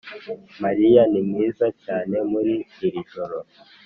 mariya 0.63 1.01
ni 1.11 1.21
mwiza 1.27 1.67
cyane 1.83 2.15
muri 2.31 2.53
iri 2.85 3.01
joro. 3.11 3.37